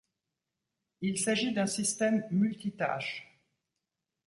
[1.01, 3.37] Il s'agit d'un système multitâches.